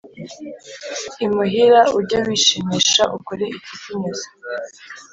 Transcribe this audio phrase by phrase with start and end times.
[1.25, 4.27] Imuhira, ujye wishimisha ukore ikikunyuze,